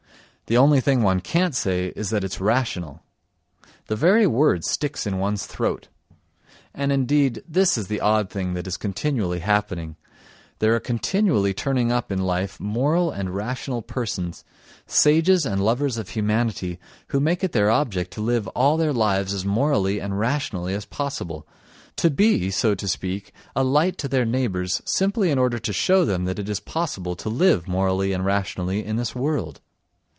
The 0.47 0.57
only 0.57 0.81
thing 0.81 1.01
one 1.01 1.21
can't 1.21 1.55
say 1.55 1.93
is 1.95 2.09
that 2.09 2.25
it's 2.25 2.41
rational. 2.41 3.01
The 3.87 3.95
very 3.95 4.27
word 4.27 4.65
sticks 4.65 5.07
in 5.07 5.17
one's 5.17 5.45
throat. 5.45 5.87
And, 6.73 6.91
indeed, 6.91 7.41
this 7.47 7.77
is 7.77 7.87
the 7.87 8.01
odd 8.01 8.29
thing 8.29 8.53
that 8.55 8.67
is 8.67 8.75
continually 8.75 9.39
happening: 9.39 9.95
there 10.59 10.75
are 10.75 10.81
continually 10.81 11.53
turning 11.53 11.89
up 11.89 12.11
in 12.11 12.21
life 12.21 12.59
moral 12.59 13.11
and 13.11 13.33
rational 13.33 13.81
persons, 13.81 14.43
sages 14.85 15.45
and 15.45 15.63
lovers 15.63 15.97
of 15.97 16.09
humanity 16.09 16.81
who 17.07 17.21
make 17.21 17.45
it 17.45 17.53
their 17.53 17.71
object 17.71 18.11
to 18.15 18.21
live 18.21 18.45
all 18.49 18.75
their 18.75 18.91
lives 18.91 19.33
as 19.33 19.45
morally 19.45 20.01
and 20.01 20.19
rationally 20.19 20.73
as 20.73 20.83
possible, 20.83 21.47
to 21.95 22.09
be, 22.09 22.49
so 22.51 22.75
to 22.75 22.89
speak, 22.89 23.31
a 23.55 23.63
light 23.63 23.97
to 23.99 24.09
their 24.09 24.25
neighbours 24.25 24.81
simply 24.83 25.31
in 25.31 25.39
order 25.39 25.59
to 25.59 25.71
show 25.71 26.03
them 26.03 26.25
that 26.25 26.39
it 26.39 26.49
is 26.49 26.59
possible 26.59 27.15
to 27.15 27.29
live 27.29 27.69
morally 27.69 28.11
and 28.11 28.25
rationally 28.25 28.83
in 28.83 28.97
this 28.97 29.15
world. 29.15 29.61